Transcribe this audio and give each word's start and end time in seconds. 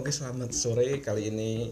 Oke, 0.00 0.16
selamat 0.16 0.56
sore. 0.56 1.04
Kali 1.04 1.28
ini 1.28 1.68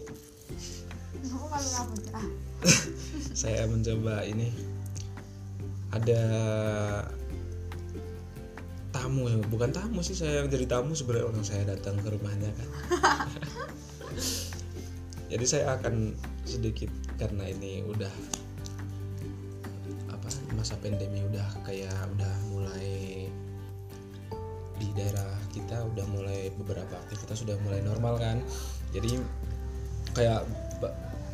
cerah. 1.49 2.29
saya 3.41 3.65
mencoba 3.65 4.21
ini 4.21 4.53
ada 5.89 6.21
tamu 8.93 9.33
ya, 9.33 9.41
bukan 9.49 9.73
tamu 9.73 10.05
sih 10.05 10.13
saya 10.13 10.45
yang 10.45 10.49
jadi 10.53 10.69
tamu 10.69 10.93
sebenarnya 10.93 11.25
orang 11.25 11.41
saya 11.41 11.73
datang 11.73 11.97
ke 11.97 12.13
rumahnya 12.13 12.53
kan. 12.53 12.69
jadi 15.33 15.45
saya 15.49 15.81
akan 15.81 16.13
sedikit 16.45 16.93
karena 17.17 17.49
ini 17.49 17.81
udah 17.81 18.13
apa 20.13 20.29
masa 20.53 20.77
pandemi 20.77 21.25
udah 21.33 21.49
kayak 21.65 21.97
udah 22.13 22.33
mulai 22.53 22.98
daerah 24.99 25.31
kita 25.55 25.87
udah 25.95 26.05
mulai 26.11 26.51
beberapa 26.59 26.99
aktivitas 26.99 27.39
sudah 27.47 27.55
mulai 27.63 27.79
normal 27.79 28.19
kan. 28.19 28.43
Jadi 28.91 29.15
kayak 30.11 30.43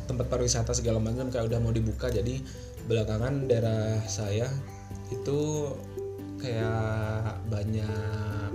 tempat 0.06 0.26
pariwisata 0.30 0.70
segala 0.70 1.02
macam 1.02 1.26
kayak 1.34 1.50
udah 1.50 1.58
mau 1.58 1.74
dibuka 1.74 2.06
jadi 2.06 2.38
belakangan 2.86 3.50
daerah 3.50 3.98
saya 4.06 4.46
itu 5.10 5.74
kayak 6.38 7.42
banyak 7.50 8.54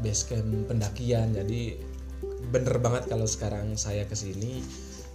base 0.00 0.24
camp 0.30 0.70
pendakian. 0.70 1.34
Jadi 1.34 1.90
bener 2.54 2.78
banget 2.78 3.10
kalau 3.10 3.26
sekarang 3.26 3.74
saya 3.74 4.06
ke 4.06 4.14
sini 4.14 4.62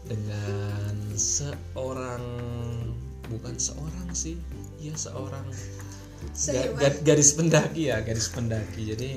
dengan 0.05 0.93
seorang 1.17 2.21
bukan 3.25 3.57
seorang 3.57 4.13
sih 4.13 4.37
ya 4.77 4.93
seorang 4.93 5.49
garis 7.03 7.31
pendaki 7.33 7.91
ya 7.93 8.01
garis 8.01 8.27
pendaki. 8.31 8.81
Jadi 8.95 9.09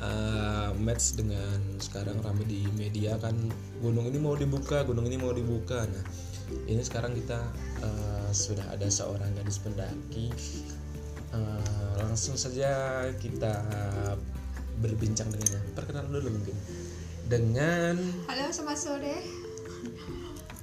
uh, 0.00 0.70
match 0.76 1.18
dengan 1.18 1.58
sekarang 1.78 2.20
rame 2.24 2.44
di 2.46 2.64
media 2.74 3.16
kan 3.20 3.34
gunung 3.80 4.08
ini 4.08 4.18
mau 4.18 4.34
dibuka 4.34 4.82
gunung 4.84 5.06
ini 5.06 5.16
mau 5.20 5.34
dibuka. 5.34 5.84
Nah 5.84 6.04
ini 6.66 6.82
sekarang 6.82 7.14
kita 7.14 7.38
uh, 7.82 8.30
sudah 8.30 8.66
ada 8.72 8.88
seorang 8.90 9.30
gadis 9.38 9.58
pendaki. 9.62 10.30
Uh, 11.30 11.94
langsung 12.02 12.34
saja 12.34 13.06
kita 13.22 13.62
berbincang 14.80 15.28
dengannya 15.30 15.60
perkenalan 15.76 16.10
dulu 16.10 16.28
mungkin. 16.40 16.56
Dengan 17.30 17.94
Halo, 18.26 18.50
selamat 18.50 18.78
sore. 18.80 19.16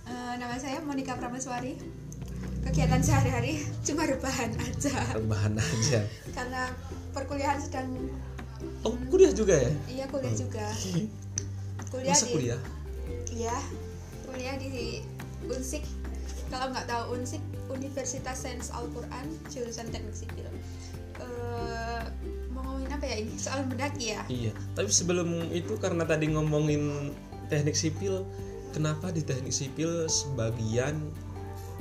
Eh, 0.08 0.34
nama 0.36 0.56
saya 0.60 0.84
Monica 0.84 1.16
Prameswari. 1.16 1.80
Kegiatan 2.68 3.02
sehari-hari 3.02 3.64
cuma 3.82 4.04
rebahan 4.04 4.52
aja 4.60 4.92
rebahan 5.16 5.56
aja 5.56 6.04
karena 6.38 6.68
perkuliahan 7.16 7.60
sedang 7.64 7.88
oh 8.84 8.94
kuliah 9.08 9.32
juga 9.32 9.56
ya 9.56 9.72
iya 9.88 10.06
kuliah 10.12 10.36
juga. 10.36 10.66
Kuliah 11.88 12.12
masa 12.12 12.28
di 12.28 12.36
kuliah 12.36 12.60
Iya, 13.32 13.58
kuliah 14.26 14.56
di 14.58 15.00
Unsik. 15.48 15.86
Kalau 16.50 16.72
nggak 16.74 16.88
tahu 16.90 17.16
Unsik, 17.16 17.44
Universitas 17.70 18.44
Sains 18.44 18.74
Al-Quran, 18.74 19.26
jurusan 19.52 19.88
Teknik 19.94 20.16
Sipil. 20.16 20.48
Eh, 21.18 22.04
mau 22.50 22.66
ngomongin 22.66 22.92
apa 22.94 23.06
ya 23.06 23.16
ini? 23.22 23.34
Soal 23.38 23.68
mendaki 23.68 24.16
ya? 24.16 24.22
Iya, 24.26 24.52
tapi 24.74 24.90
sebelum 24.90 25.54
itu 25.54 25.78
karena 25.78 26.04
tadi 26.08 26.34
ngomongin 26.34 27.14
teknik 27.48 27.78
sipil, 27.78 28.26
kenapa 28.74 29.14
di 29.14 29.22
teknik 29.24 29.54
sipil 29.54 30.10
sebagian 30.10 30.98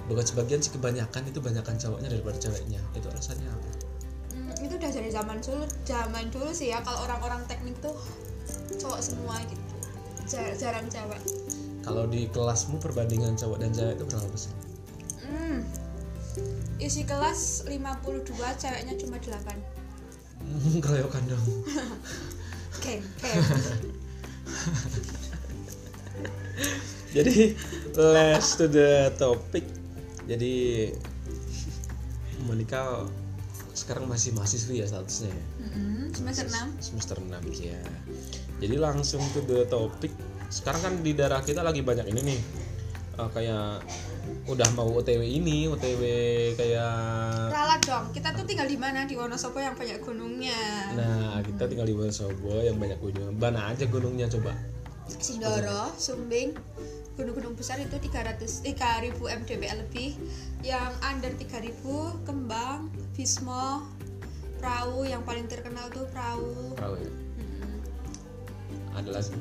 bukan 0.07 0.25
sebagian 0.25 0.61
sih 0.63 0.73
kebanyakan 0.75 1.23
itu 1.27 1.39
banyakan 1.43 1.75
cowoknya 1.79 2.09
daripada 2.11 2.39
ceweknya? 2.39 2.81
Itu 2.95 3.11
alasannya 3.11 3.51
apa? 3.51 3.69
Hmm, 4.35 4.53
itu 4.63 4.75
udah 4.79 4.91
dari 4.91 5.11
zaman 5.11 5.39
dulu, 5.43 5.65
zaman 5.83 6.25
dulu 6.31 6.51
sih 6.55 6.71
ya. 6.71 6.79
Kalau 6.83 7.07
orang-orang 7.07 7.43
teknik 7.51 7.75
tuh 7.83 7.95
cowok 8.79 9.01
semua 9.03 9.39
gitu, 9.47 9.63
Jar- 10.27 10.55
jarang 10.59 10.87
cewek. 10.87 11.23
Kalau 11.87 12.07
di 12.11 12.27
kelasmu 12.31 12.79
perbandingan 12.83 13.39
cowok 13.39 13.59
dan 13.63 13.71
cewek 13.75 13.95
itu 13.99 14.05
berapa 14.11 14.27
persen? 14.31 14.53
Hmm. 15.27 15.59
Isi 16.79 17.03
kelas 17.07 17.65
52, 17.67 18.23
ceweknya 18.59 18.95
cuma 19.01 19.17
8 19.19 19.59
Hmm, 20.47 20.79
Keroyokan 20.79 21.25
dong. 21.27 21.47
Geng, 22.85 23.03
geng. 23.19 23.43
Jadi 27.17 27.57
let's 27.97 28.61
to 28.61 28.69
the 28.69 29.09
topic. 29.17 29.65
Jadi 30.27 30.55
Monica 32.45 33.07
sekarang 33.77 34.09
masih 34.09 34.33
mahasiswi 34.33 34.83
ya 34.83 34.87
statusnya 34.89 35.31
ya? 35.31 35.45
Mm-mm, 35.63 36.09
Semester 36.11 36.49
6 36.49 36.81
semester 36.81 37.17
6 37.21 37.29
ya 37.61 37.77
jadi 38.57 38.77
langsung 38.81 39.21
ke 39.37 39.45
the 39.45 39.69
topic. 39.69 40.13
Sekarang 40.49 40.81
kan 40.81 40.95
di 41.05 41.13
daerah 41.13 41.45
kita 41.45 41.61
lagi 41.61 41.85
banyak 41.85 42.09
ini 42.09 42.21
nih. 42.33 42.41
Eh, 43.17 43.29
kayak 43.33 43.85
udah 44.47 44.69
mau 44.77 44.89
OTW 45.01 45.25
ini 45.25 45.67
OTW 45.73 46.03
kayak 46.55 46.93
Ralat 47.49 47.81
dong, 47.85 48.13
kita 48.13 48.37
tuh 48.37 48.45
tinggal 48.45 48.69
di 48.69 48.77
mana? 48.77 49.09
Di 49.09 49.17
Wonosobo 49.17 49.57
yang 49.57 49.73
banyak 49.73 50.05
gunungnya. 50.05 50.93
Nah 50.93 51.41
kita 51.41 51.65
tinggal 51.69 51.89
di 51.89 51.97
Wonosobo 51.97 52.61
yang 52.61 52.77
banyak 52.77 53.01
gunung 53.01 53.37
mana 53.37 53.73
aja 53.73 53.89
gunungnya 53.89 54.29
coba? 54.29 54.53
Sindoro, 55.07 55.95
Sumbing, 55.97 56.53
gunung-gunung 57.17 57.53
besar 57.53 57.77
itu 57.79 57.97
300 57.97 58.45
3000 58.63 59.17
mdpl 59.17 59.77
lebih. 59.83 60.15
Yang 60.61 60.93
under 61.03 61.33
3000 61.33 61.73
Kembang, 62.23 62.87
Bismo, 63.11 63.85
Perahu 64.57 65.05
yang 65.05 65.21
paling 65.23 65.45
terkenal 65.45 65.89
tuh 65.89 66.05
Perahu. 66.07 66.73
perahu 66.73 66.97
ya 66.97 67.11
Mm-mm. 67.37 67.77
ada 68.95 69.11
lagi 69.13 69.37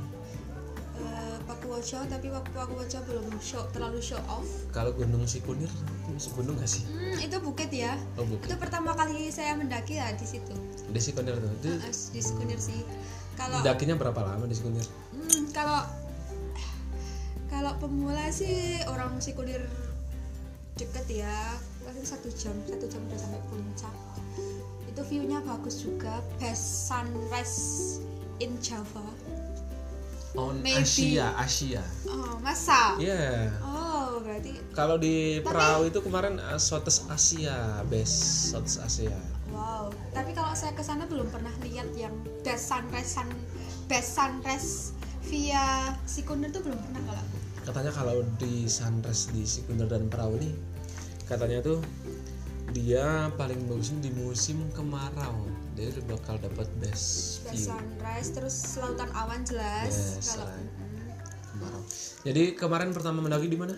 Eh, 0.95 1.37
Pakuwoco 1.43 1.99
tapi 2.05 2.27
Pak- 2.29 2.51
Pakuwoco 2.51 2.97
belum 3.01 3.25
show 3.37 3.63
terlalu 3.69 3.99
show 3.99 4.19
off. 4.25 4.47
kalau 4.69 4.91
gunung 4.91 5.23
Sikunir 5.23 5.67
itu 6.09 6.29
gunung 6.31 6.55
gak 6.55 6.67
sih 6.69 6.83
Hmm, 6.85 7.15
itu 7.17 7.35
bukit 7.37 7.67
ya. 7.69 7.99
oh 8.15 8.23
bukan 8.23 8.43
Itu 8.45 8.55
pertama 8.57 8.91
kali 8.91 9.27
saya 9.27 9.53
mendaki 9.53 9.95
ya 9.95 10.11
di 10.11 10.23
situ. 10.25 10.55
di 10.85 10.97
Sikunir 10.97 11.35
tuh 11.35 11.51
itu 11.53 11.67
Eh, 11.77 11.91
di 12.09 12.21
Sekunir 12.21 12.55
sih. 12.57 12.79
Kalau 13.33 13.59
dakinya 13.61 13.93
berapa 13.93 14.15
lama 14.17 14.45
di 14.45 14.53
Sikunir 14.53 14.87
Hmm, 15.11 15.47
kalau 15.49 15.83
kalau 17.55 17.71
pemula 17.79 18.27
sih 18.29 18.83
orang 18.85 19.15
Sikulir 19.17 19.63
deket 20.75 21.23
ya 21.23 21.55
paling 21.81 22.03
satu 22.03 22.27
jam 22.35 22.51
satu 22.67 22.83
jam 22.85 22.99
udah 23.07 23.15
sampai 23.15 23.41
puncak 23.47 23.95
itu 24.85 25.01
viewnya 25.07 25.39
bagus 25.39 25.79
juga 25.79 26.19
best 26.35 26.91
sunrise 26.91 27.57
in 28.43 28.59
Java 28.59 29.07
on 30.35 30.59
Maybe. 30.59 30.83
Asia 30.83 31.31
Asia 31.39 31.79
oh 32.11 32.35
masa 32.43 32.99
ya 32.99 33.47
oh 33.63 34.19
berarti 34.19 34.59
Kalau 34.75 34.99
di 34.99 35.39
Tapi- 35.39 35.47
perahu 35.47 35.81
itu 35.87 35.99
kemarin 36.03 36.35
uh, 36.43 36.59
Southeast 36.59 37.07
Asia, 37.07 37.79
best 37.87 38.51
Southeast 38.51 38.83
Asia. 38.83 39.15
wow 39.55 39.87
tapi 40.11 40.35
kalau 40.35 40.51
saya 40.51 40.75
ke 40.75 40.83
sana 40.83 41.07
belum 41.07 41.31
pernah 41.31 41.55
lihat 41.63 41.87
yang 41.95 42.11
best 42.43 42.67
sunrise 42.67 43.15
sun, 43.15 43.31
best 43.87 44.11
sunrise 44.11 44.91
via 45.23 45.95
Sikunder 46.03 46.51
tuh 46.51 46.67
belum 46.67 46.75
pernah 46.83 46.99
kalau. 47.07 47.25
Katanya 47.65 47.89
kalau 47.89 48.21
di 48.37 48.69
sunrise 48.69 49.33
di 49.33 49.41
Sikunder 49.41 49.89
dan 49.89 50.05
perahu 50.05 50.37
nih, 50.37 50.53
katanya 51.25 51.65
tuh 51.65 51.81
dia 52.77 53.33
paling 53.33 53.65
bagusnya 53.65 54.05
di 54.05 54.11
musim 54.13 54.61
kemarau. 54.77 55.49
Dia 55.73 55.89
bakal 56.05 56.37
dapat 56.39 56.69
best 56.77 57.41
best 57.41 57.51
view 57.51 57.65
sunrise 57.73 58.29
terus 58.31 58.55
lautan 58.79 59.09
awan 59.17 59.41
jelas 59.43 59.91
Yes, 59.91 60.37
kalau 60.37 60.47
right. 60.47 60.71
Kemarau. 61.51 61.81
Jadi 62.21 62.43
kemarin 62.53 62.89
pertama 62.93 63.19
mendaki 63.25 63.49
di 63.49 63.57
mana? 63.57 63.73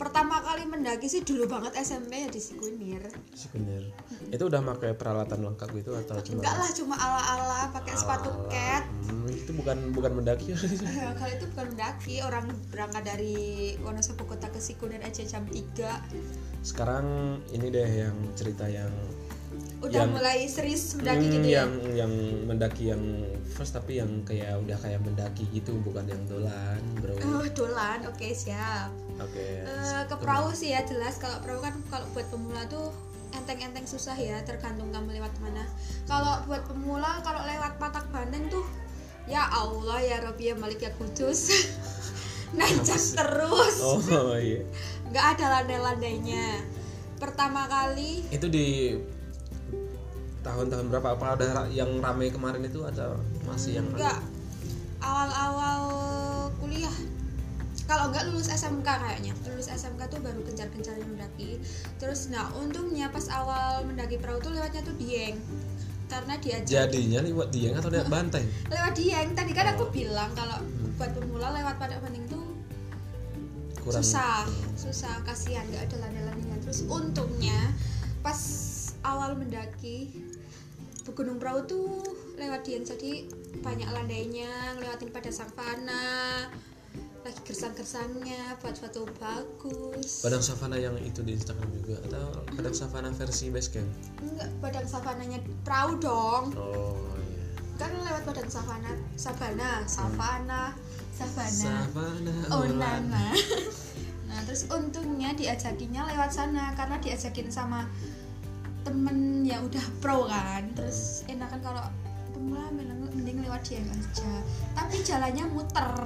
Pertama 0.00 0.40
kali 0.40 0.64
mendaki 0.64 1.12
sih 1.12 1.20
dulu 1.20 1.44
banget 1.44 1.76
SMP 1.76 2.24
ya 2.24 2.28
di 2.32 2.40
Sikunir 2.40 3.04
Sikunder. 3.36 3.84
Itu 4.32 4.48
udah 4.48 4.64
pakai 4.64 4.96
peralatan 4.96 5.44
lengkap 5.44 5.68
gitu 5.76 5.92
atau 5.92 6.16
cuma 6.24 6.40
enggak 6.40 6.56
lah 6.56 6.70
cuma 6.72 6.94
ala-ala 6.96 7.60
pakai 7.76 7.92
sepatu 7.92 8.32
cat 8.48 8.88
Hmm, 9.10 9.26
itu 9.28 9.52
bukan 9.52 9.92
bukan 9.92 10.12
mendaki. 10.16 10.56
Eh, 10.56 11.12
kalau 11.18 11.32
itu 11.34 11.44
bukan 11.52 11.66
mendaki. 11.76 12.24
Orang 12.24 12.48
berangkat 12.72 13.02
dari 13.04 13.74
Wonosobo 13.84 14.24
kota 14.24 14.48
ke 14.48 14.62
Sikunir 14.62 15.02
aja 15.04 15.20
jam 15.26 15.44
3 15.44 16.64
Sekarang 16.64 17.36
ini 17.52 17.68
deh 17.68 18.08
yang 18.08 18.16
cerita 18.32 18.64
yang 18.70 18.88
udah 19.80 20.04
Yang- 20.04 20.12
mulai 20.12 20.38
serius 20.44 20.92
mendaki 20.92 21.24
Hmm, 21.24 21.34
gitu 21.34 21.48
ya? 21.48 21.56
yang 21.64 21.72
yang 21.96 22.12
mendaki 22.44 22.84
yang 22.92 23.02
first 23.48 23.72
tapi 23.72 23.96
yang 23.96 24.20
kayak 24.28 24.60
udah 24.60 24.76
kayak 24.76 25.00
mendaki 25.00 25.48
gitu 25.48 25.72
bukan 25.80 26.04
yang 26.04 26.20
dolan 26.28 26.80
bro. 27.00 27.16
Oke 27.16 27.24
oh 27.24 27.48
dolan. 27.64 27.98
Oke 28.04 28.36
siap. 28.36 28.92
Eh, 29.20 30.02
ke 30.04 30.14
perahu 30.16 30.52
sih 30.52 30.72
ya 30.76 30.84
jelas. 30.84 31.16
Kalau 31.16 31.40
perahu 31.40 31.64
kan 31.64 31.74
kalau 31.88 32.06
buat 32.12 32.28
pemula 32.28 32.64
tuh 32.68 32.92
enteng-enteng 33.32 33.86
susah 33.86 34.16
ya 34.16 34.40
tergantung 34.44 34.92
kamu 34.92 35.16
lewat 35.16 35.32
mana. 35.40 35.64
Kalau 36.04 36.44
buat 36.44 36.64
pemula 36.68 37.24
kalau 37.24 37.40
lewat 37.44 37.80
patak 37.80 38.04
banteng 38.12 38.52
tuh 38.52 38.64
ya 39.24 39.48
Allah 39.48 40.00
ya 40.00 40.20
Rabbi 40.20 40.52
ya 40.52 40.54
Malik 40.56 40.84
ya 40.84 40.92
Kudus. 40.96 41.48
Nanjak 42.58 43.00
terus. 43.16 43.76
Oh 43.80 44.00
iya. 44.36 44.60
Nggak 45.08 45.24
ada 45.36 45.44
landai-landainya. 45.60 46.68
Pertama 47.16 47.64
kali 47.68 48.24
itu 48.28 48.48
di 48.48 48.96
tahun-tahun 50.40 50.86
berapa? 50.88 51.08
Apa 51.16 51.26
ada 51.36 51.68
yang 51.68 52.00
ramai 52.00 52.32
kemarin 52.32 52.64
itu 52.64 52.80
atau 52.84 53.16
masih 53.44 53.80
yang 53.80 53.86
nggak 53.92 54.20
awal-awal 55.00 55.82
kuliah. 56.60 56.92
Kalau 57.88 58.14
nggak 58.14 58.30
lulus 58.30 58.46
SMK 58.46 58.86
kayaknya. 58.86 59.32
Lulus 59.50 59.66
SMK 59.66 60.00
tuh 60.06 60.20
baru 60.22 60.40
kencar-kencar 60.46 60.94
mendaki. 61.02 61.58
Terus 61.98 62.30
nah 62.30 62.46
untungnya 62.54 63.10
pas 63.10 63.26
awal 63.34 63.82
mendaki 63.82 64.20
perahu 64.20 64.38
tuh 64.38 64.54
lewatnya 64.54 64.86
tuh 64.86 64.94
Dieng. 64.94 65.40
Karena 66.06 66.34
diajak 66.38 66.90
jadinya 66.90 67.18
lewat 67.22 67.50
Dieng 67.50 67.74
atau 67.74 67.90
lewat 67.90 68.08
Banteng? 68.10 68.46
Lewat 68.72 68.94
Dieng. 68.94 69.34
Tadi 69.34 69.52
kan 69.54 69.74
aku 69.74 69.86
oh. 69.86 69.90
bilang 69.90 70.30
kalau 70.38 70.58
hmm. 70.62 70.98
buat 70.98 71.10
pemula 71.14 71.50
lewat 71.50 71.76
pada 71.82 71.98
Banteng 71.98 72.26
tuh 72.30 72.46
Kurang, 73.82 74.04
susah. 74.04 74.46
Susah. 74.78 75.14
Kasihan. 75.26 75.66
Nggak 75.66 75.90
ada 75.90 75.96
landai-landainya. 76.06 76.62
Terus 76.62 76.86
untungnya 76.86 77.74
pas 78.22 78.38
awal 79.02 79.34
mendaki 79.34 80.12
Gunung 81.12 81.38
Perahu 81.42 81.60
tuh 81.66 81.88
lewat 82.38 82.64
Dieng 82.64 82.86
jadi 82.86 83.26
banyak 83.60 83.88
landainya 83.90 84.78
ngelewatin 84.78 85.10
pada 85.12 85.30
savana 85.30 86.46
lagi 87.20 87.36
gersang-gersangnya 87.44 88.56
buat 88.64 88.80
foto 88.80 89.04
bagus. 89.20 90.24
Padang 90.24 90.40
savana 90.40 90.80
yang 90.80 90.96
itu 91.04 91.20
di 91.20 91.36
Instagram 91.36 91.68
juga 91.68 92.00
atau 92.08 92.40
padang 92.56 92.72
savana 92.72 93.12
versi 93.12 93.52
basecamp 93.52 93.84
enggak 94.24 94.48
padang 94.64 94.86
savananya 94.88 95.38
perahu 95.60 96.00
dong. 96.00 96.44
Oh 96.56 96.96
iya. 97.20 97.44
Kan 97.76 97.92
lewat 97.92 98.22
padang 98.24 98.48
savana 98.48 98.92
savana 99.20 99.84
savana 99.84 100.62
savana. 101.12 101.72
Savana 101.84 102.34
oh 102.56 102.64
nana 102.72 103.26
nah 104.30 104.40
terus 104.48 104.64
untungnya 104.72 105.36
diajakinya 105.36 106.08
lewat 106.08 106.32
sana 106.32 106.72
karena 106.72 106.96
diajakin 107.04 107.52
sama 107.52 107.84
temen 108.84 109.44
yang 109.44 109.66
udah 109.66 109.86
pro 110.00 110.26
kan. 110.26 110.68
Terus 110.76 111.24
enakan 111.28 111.60
kalau 111.60 111.84
pemula 112.32 112.70
mending 112.72 113.44
lewat 113.44 113.62
dia 113.68 113.82
aja. 113.82 114.32
Tapi 114.76 114.96
jalannya 115.02 115.44
muter. 115.50 115.96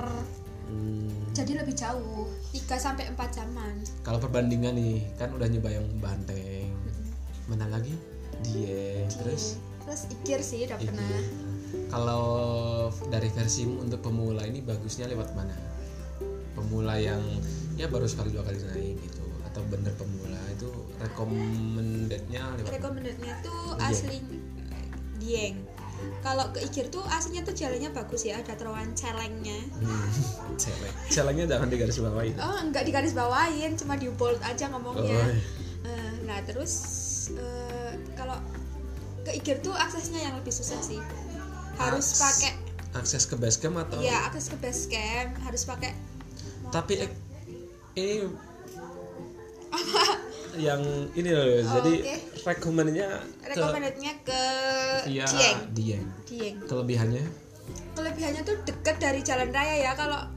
Hmm. 0.64 1.12
jadi 1.36 1.60
lebih 1.60 1.76
jauh 1.76 2.24
3 2.56 2.80
sampai 2.80 3.12
empat 3.12 3.36
jaman. 3.36 3.84
Kalau 4.00 4.16
perbandingan 4.16 4.72
nih 4.74 5.04
kan 5.20 5.28
udah 5.36 5.44
nyoba 5.44 5.70
yang 5.70 5.86
banteng. 6.00 6.72
Hmm. 6.72 7.52
mana 7.52 7.68
lagi? 7.68 7.92
Dia 8.48 9.04
terus? 9.20 9.60
Terus 9.84 10.08
ikir 10.08 10.40
sih 10.40 10.64
udah 10.64 10.80
pernah. 10.80 11.20
Kalau 11.92 12.26
dari 13.12 13.28
versimu 13.28 13.84
untuk 13.84 14.00
pemula 14.00 14.46
ini 14.48 14.64
bagusnya 14.64 15.04
lewat 15.04 15.36
mana? 15.36 15.52
Pemula 16.56 16.96
yang 16.96 17.20
ya 17.76 17.90
baru 17.90 18.06
sekali 18.08 18.30
dua 18.32 18.46
kali 18.46 18.58
naik 18.64 18.96
gitu 19.02 19.23
atau 19.54 19.62
bener 19.70 19.94
pemula 19.94 20.42
itu 20.50 20.66
recommendednya 20.98 22.42
lewat 22.58 22.74
recommendednya 22.74 23.38
tuh 23.46 23.78
asli 23.78 24.18
dieng. 25.22 25.62
Kalau 26.26 26.50
ke 26.50 26.58
Igir 26.58 26.90
tuh 26.90 27.06
aslinya 27.06 27.46
tuh 27.46 27.54
jalannya 27.54 27.94
bagus 27.94 28.26
ya 28.26 28.42
ada 28.42 28.58
terowongan 28.58 28.98
celengnya. 28.98 29.56
Hmm, 29.78 30.10
celeng. 30.58 30.94
Celengnya 31.06 31.46
jangan 31.54 31.70
digaris 31.70 32.02
bawahi. 32.02 32.34
Oh 32.34 32.58
enggak 32.66 32.82
digaris 32.82 33.14
bawahin 33.14 33.78
cuma 33.78 33.94
di 33.94 34.10
bold 34.10 34.42
aja 34.42 34.68
ngomongnya. 34.74 35.22
Oh, 35.22 35.86
uh, 35.86 36.12
nah 36.26 36.42
terus 36.42 36.74
uh, 37.38 37.94
kalau 38.18 38.42
ke 39.22 39.38
Igir 39.38 39.62
tuh 39.62 39.72
aksesnya 39.72 40.18
yang 40.18 40.34
lebih 40.34 40.50
susah 40.50 40.82
sih. 40.82 40.98
Harus 41.78 42.18
Aks 42.18 42.20
pakai 42.20 42.52
akses 42.94 43.26
ke 43.26 43.34
base 43.34 43.58
camp 43.58 43.78
atau 43.78 43.98
iya 43.98 44.30
akses 44.30 44.54
ke 44.54 44.56
base 44.62 44.86
camp 44.86 45.34
harus 45.42 45.66
pakai 45.66 45.90
tapi 46.70 47.10
ini 47.98 48.30
yang 50.66 50.82
ini 51.18 51.30
loh 51.34 51.44
oh, 51.44 51.60
jadi 51.80 51.94
okay. 51.98 52.18
rekomendnya 52.46 53.08
rekomendnya 53.42 54.12
ke 54.22 54.42
via 55.10 55.26
Dieng. 55.26 55.58
Dieng. 55.74 56.06
Dieng. 56.26 56.56
Kelebihannya? 56.70 57.24
Kelebihannya 57.98 58.42
tuh 58.46 58.56
deket 58.62 58.96
dari 59.02 59.20
jalan 59.26 59.50
raya 59.50 59.90
ya 59.90 59.92
kalau 59.98 60.30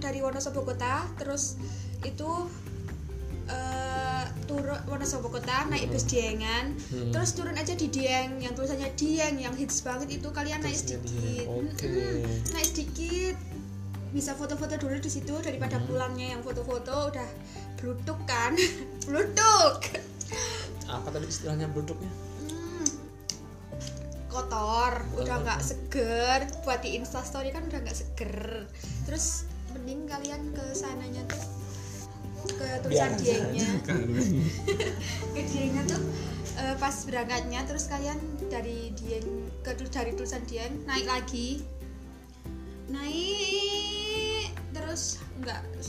dari 0.00 0.18
Wonosobo 0.18 0.66
kota 0.66 1.06
terus 1.20 1.60
itu 2.02 2.26
uh, 3.46 4.24
turun 4.50 4.78
Wonosobo 4.90 5.30
kota 5.30 5.66
naik 5.70 5.90
bus 5.94 6.06
Diengan 6.06 6.74
hmm. 6.74 7.12
terus 7.14 7.34
turun 7.38 7.54
aja 7.54 7.74
di 7.78 7.86
Dieng 7.86 8.42
yang 8.42 8.52
tulisannya 8.58 8.90
Dieng 8.98 9.38
yang 9.38 9.54
hits 9.54 9.82
banget 9.86 10.18
itu 10.18 10.28
kalian 10.34 10.62
naik 10.62 10.74
sedikit 10.74 11.46
okay. 11.46 11.86
hmm, 11.86 12.54
naik 12.54 12.66
sedikit 12.66 13.36
bisa 14.14 14.32
foto-foto 14.32 14.80
dulu 14.80 14.96
di 14.96 15.10
situ 15.12 15.34
daripada 15.44 15.76
hmm. 15.76 15.86
pulangnya 15.86 16.26
yang 16.34 16.40
foto-foto 16.42 17.12
udah 17.14 17.28
blutuk 17.78 18.18
kan? 18.24 18.56
Blutuk 19.06 20.02
apa 20.86 21.08
tadi 21.10 21.26
istilahnya 21.26 21.66
blutuknya 21.70 22.10
hmm, 22.46 22.88
kotor 24.30 25.02
udah 25.18 25.36
nggak 25.42 25.60
seger. 25.62 26.46
Buat 26.62 26.86
di 26.86 26.98
instastory 26.98 27.50
kan 27.50 27.66
udah 27.66 27.80
nggak 27.82 27.96
seger. 27.96 28.70
Terus 29.06 29.48
mending 29.74 30.06
kalian 30.06 30.42
ke 30.54 30.64
sananya 30.72 31.22
tuh 31.26 31.42
ke 32.46 32.68
tulisan 32.78 33.18
diengnya 33.18 33.66
ke 35.34 35.40
diengnya 35.50 35.82
tuh 35.90 35.98
uh, 36.62 36.78
pas 36.78 36.94
berangkatnya 37.02 37.66
terus 37.66 37.90
kalian 37.90 38.22
dari 38.46 38.94
dieng 38.94 39.50
ke 39.66 39.74
dari 39.90 40.14
tulisan 40.14 40.46
dieng 40.46 40.86
naik 40.86 41.10
lagi. 41.10 41.66
Naik 42.86 43.75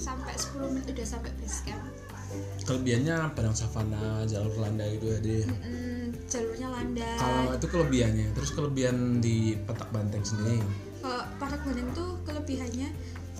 sampai 0.08 0.34
10 0.40 0.72
menit 0.72 0.86
udah 0.96 1.08
sampai 1.08 1.32
base 1.36 1.60
camp. 1.68 1.84
Kelebihannya 2.64 3.16
padang 3.36 3.56
savana? 3.56 4.24
Jalur 4.28 4.56
landai 4.60 5.00
itu 5.00 5.08
ya 5.08 5.20
deh 5.24 5.44
mm 5.48 5.60
-mm, 5.64 6.00
jalurnya 6.28 6.68
landai 6.72 7.20
kalau 7.20 7.52
itu 7.56 7.68
kelebihannya. 7.68 8.28
Terus 8.36 8.50
kelebihan 8.56 8.98
di 9.20 9.56
petak 9.68 9.90
banteng 9.92 10.24
sendiri? 10.24 10.64
Kalau 11.04 11.24
petak 11.40 11.62
banteng 11.64 11.88
tuh 11.92 12.10
kelebihannya 12.24 12.90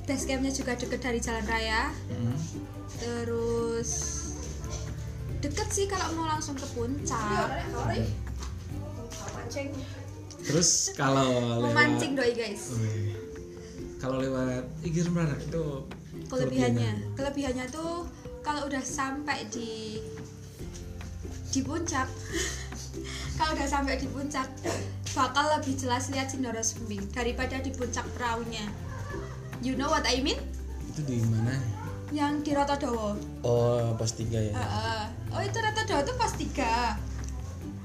base 0.08 0.24
campnya 0.24 0.52
juga 0.52 0.72
deket 0.76 1.00
dari 1.00 1.20
jalan 1.24 1.46
raya. 1.48 1.92
Mm. 2.12 2.36
terus 2.98 3.92
deket 5.44 5.68
sih 5.70 5.86
kalau 5.86 6.08
mau 6.16 6.28
langsung 6.32 6.56
ke 6.56 6.68
puncak. 6.72 7.48
Terus 10.48 10.96
kalau 10.96 11.60
mau 11.64 11.72
mancing 11.76 12.16
doi 12.16 12.32
guys. 12.32 12.72
Kalau 14.00 14.24
lewat 14.24 14.64
Igir 14.86 15.10
mana 15.12 15.36
itu 15.36 15.84
kelebihannya. 16.30 17.16
Kelebihannya. 17.16 17.66
Tuh 17.72 18.08
kalau 18.44 18.68
udah 18.68 18.84
sampai 18.84 19.48
di 19.52 20.00
di 21.48 21.60
puncak 21.64 22.06
kalau 23.40 23.56
udah 23.56 23.68
sampai 23.68 23.96
di 23.98 24.08
puncak 24.12 24.46
bakal 25.16 25.48
lebih 25.58 25.74
jelas 25.80 26.12
lihat 26.14 26.30
Sindoro 26.30 26.62
Sumbing 26.62 27.02
daripada 27.12 27.58
di 27.60 27.72
puncak 27.74 28.06
perahunya. 28.14 28.68
You 29.66 29.74
know 29.74 29.90
what 29.90 30.06
I 30.06 30.22
mean? 30.22 30.38
Itu 30.94 31.02
di 31.08 31.24
mana? 31.28 31.58
Yang 32.14 32.34
di 32.46 32.52
Rotodowo. 32.54 33.18
Oh 33.42 33.92
pas 33.98 34.12
tiga 34.14 34.40
ya? 34.40 34.54
Uh, 34.54 34.62
uh. 34.62 35.04
oh 35.34 35.42
itu 35.42 35.58
Rotodowo 35.58 36.02
tuh 36.06 36.16
pas 36.16 36.32
tiga. 36.38 36.96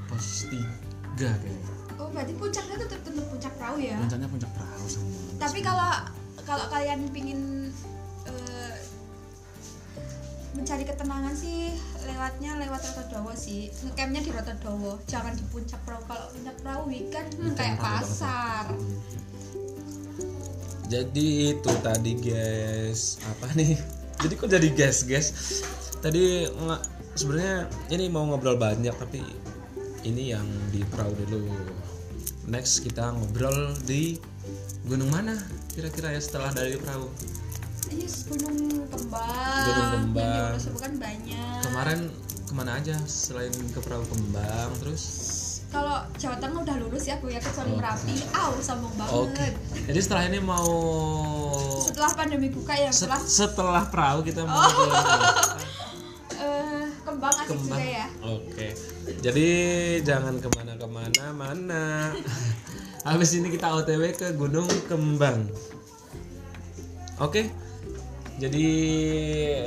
Pas 0.06 0.26
tiga 0.46 1.30
kayaknya. 1.40 1.70
Oh 1.96 2.12
berarti 2.12 2.34
puncaknya 2.36 2.74
tuh 2.76 2.88
tetap 2.92 3.12
puncak 3.14 3.52
perahu 3.56 3.78
ya? 3.80 3.96
Puncaknya 3.98 4.28
puncak 4.28 4.50
perahu 4.52 4.86
sama 4.86 5.22
tapi 5.42 5.58
kalau 5.58 5.90
kalau 6.46 6.66
kalian 6.70 7.10
pingin 7.10 7.74
uh, 8.32 8.74
mencari 10.52 10.84
ketenangan 10.84 11.34
sih 11.36 11.72
lewatnya 12.04 12.60
lewat 12.60 12.80
Rotodowo 12.92 13.32
sih. 13.36 13.72
Ngecampnya 13.84 14.20
di 14.20 14.30
Rotodowo 14.30 14.92
jangan 15.08 15.32
di 15.32 15.44
puncak 15.48 15.80
perahu. 15.84 16.02
Kalau 16.08 16.26
puncak 16.32 16.56
perahu 16.60 16.82
weekend 16.88 17.28
hmm, 17.38 17.54
kayak 17.56 17.76
pasar. 17.80 18.64
Jadi 20.92 21.56
itu 21.56 21.72
tadi 21.80 22.12
guys. 22.20 23.16
Apa 23.24 23.48
nih? 23.56 23.80
Jadi 24.20 24.32
kok 24.36 24.48
jadi 24.52 24.68
guys 24.70 24.98
guys? 25.08 25.28
Tadi 26.04 26.44
sebenarnya 27.16 27.70
ini 27.88 28.12
mau 28.12 28.28
ngobrol 28.28 28.60
banyak 28.60 28.92
tapi 28.96 29.24
ini 30.04 30.34
yang 30.36 30.44
di 30.68 30.84
perahu 30.84 31.16
dulu. 31.26 31.48
Next 32.50 32.84
kita 32.84 33.14
ngobrol 33.14 33.72
di 33.86 34.18
gunung 34.84 35.14
mana 35.14 35.38
kira-kira 35.72 36.10
ya 36.10 36.20
setelah 36.20 36.50
dari 36.50 36.74
perahu 36.74 37.06
yes, 37.98 38.24
gunung 38.28 38.88
kembang 38.88 39.64
gunung 39.68 39.90
kembang 39.92 40.52
kan 40.80 40.92
banyak 40.96 41.60
kemarin 41.64 42.00
ke 42.48 42.52
mana 42.52 42.70
aja 42.76 42.96
selain 43.08 43.52
ke 43.52 43.78
perahu 43.80 44.04
kembang 44.08 44.70
terus 44.80 45.04
kalau 45.72 46.04
Jawa 46.20 46.36
Tengah 46.36 46.60
udah 46.68 46.76
lulus 46.84 47.08
ya 47.08 47.16
gue 47.16 47.32
ya 47.32 47.40
kecuali 47.40 47.72
oh. 47.72 47.80
Merapi, 47.80 48.12
aw 48.36 48.52
sombong 48.60 48.92
banget. 48.92 49.16
Oke. 49.16 49.32
Okay. 49.32 49.50
Jadi 49.88 50.00
setelah 50.04 50.22
ini 50.28 50.38
mau 50.44 50.68
setelah 51.80 52.12
pandemi 52.12 52.52
buka 52.52 52.76
ya 52.76 52.92
setelah 52.92 53.20
setelah 53.24 53.84
perahu 53.88 54.20
kita 54.20 54.44
mau 54.44 54.52
oh. 54.52 54.68
uh, 56.44 56.84
kembang 57.08 57.34
asik 57.40 57.56
kembang. 57.56 57.80
juga 57.80 57.86
ya. 57.88 58.06
Oke. 58.20 58.52
Okay. 58.52 58.70
Jadi 59.24 59.48
jangan 60.04 60.44
ke 60.44 60.48
mana-kemana 60.52 61.24
mana. 61.32 62.12
Habis 63.08 63.34
ini 63.34 63.48
kita 63.50 63.72
OTW 63.72 64.12
ke 64.14 64.36
Gunung 64.36 64.68
Kembang. 64.86 65.48
Oke. 67.18 67.48
Okay? 67.48 67.71
Jadi 68.42 68.74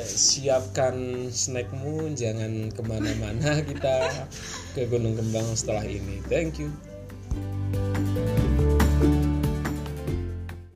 siapkan 0.03 1.31
snackmu, 1.31 2.11
jangan 2.11 2.67
ke 2.75 2.83
mana-mana 2.83 3.61
kita 3.71 4.27
ke 4.75 4.83
Gunung 4.91 5.15
Kembang 5.15 5.47
setelah 5.55 5.87
ini. 5.87 6.19
Thank 6.27 6.59
you. 6.59 6.75